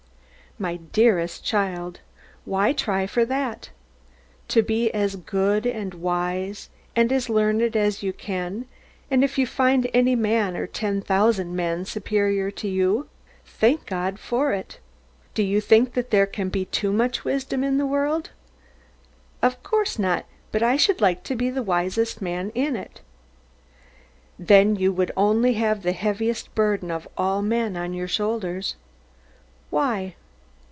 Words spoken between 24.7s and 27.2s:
you would only have the heaviest burden of